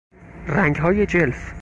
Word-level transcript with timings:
رنگهای 0.47 1.05
جلف 1.05 1.49